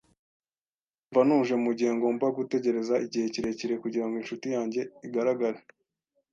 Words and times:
Ndumva 1.03 1.21
ntuje 1.27 1.55
mugihe 1.65 1.91
ngomba 1.97 2.25
gutegereza 2.37 2.95
igihe 3.05 3.25
kirekire 3.33 3.75
kugirango 3.83 4.15
inshuti 4.21 4.47
yanjye 4.55 4.81
igaragare. 5.07 5.59